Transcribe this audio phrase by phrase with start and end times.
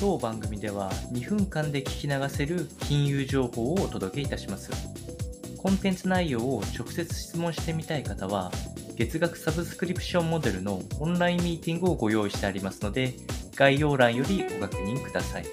[0.00, 4.70] 当番組では2分間で聞き流せる金融情報をお届けいたします。
[5.56, 8.52] コンテンツ内容を直接質問してみたい方は、
[8.94, 13.14] 月額サブスクリプションモデルのオンラインミーティングをご用意してありますので、
[13.56, 15.46] 概要欄よりご確認ください。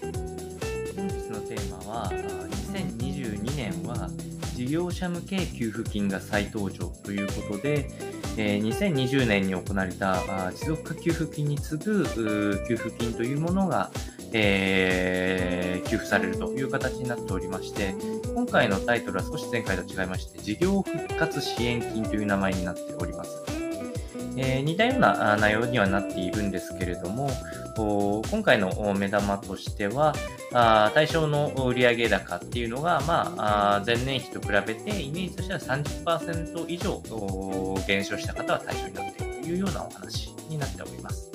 [0.95, 2.11] 本日のテーマは、
[2.71, 4.11] 2022年は
[4.55, 7.89] 事業者向け給付金が再登場ということで、
[8.35, 13.89] 2020年に行われた持続化給付金に次ぐ給付金というものが
[14.37, 17.95] えー、給付されるという形になっておりまして、
[18.33, 23.43] 今回のタイトルは少し前回と違いまして、事業復活支援金という名前になっております。
[24.37, 27.29] えー、似たような内容にはなっているんですけれども、
[27.77, 30.13] 今回の目玉としては、
[30.51, 37.01] あ対象の売上高っていうのが、まあ、前年比と比べてイメージとしては30%以上
[37.87, 41.34] 減少した方は対象になっているというようなお話になっております。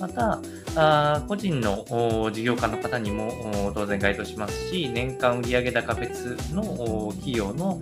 [0.00, 0.40] また、
[0.76, 1.84] あ個人の
[2.32, 7.78] 事業家の方にも当然該当しますし、年間売上高別の企業の、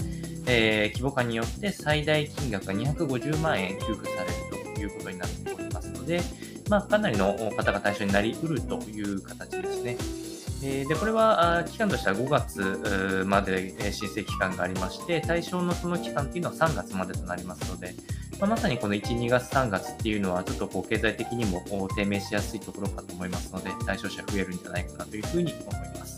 [0.47, 6.21] えー、規模化によって最大金額が250万円給付されるということになっておりますので、
[6.69, 10.38] まあ、かなりの方が対象になりうるという形ですね。
[10.61, 17.95] で、これは期間としては5月まで申請期間がありまして、対象のその期間っていうのは3月までとなりますので、
[18.41, 21.63] まあ、まさにこの1、2月、3月っていうのは、ちょっとこう経済的にも
[21.95, 26.17] 低迷しやすいところかと思いますので、対象者増えるんじゃないかなというふうに思います。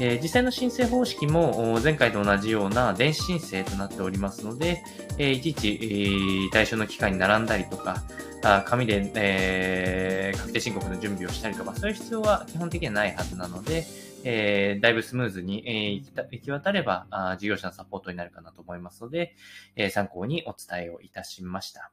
[0.00, 4.82] え、実際の申請方式も前回と同じような電子申請となっておりますので、
[5.18, 8.02] え、いちいち、対象の期間に並んだりとか、
[8.42, 13.86] あ紙で、えー、確定申告の準備をしたりとか、そういう必要は基本的にはないはずなので、
[14.24, 19.34] えー、だいぶスムーズに、えー、行き行き渡ればあ、事業者のサポートになるかなと思いますので、
[19.76, 21.90] えー、参考にお伝えをいたしました。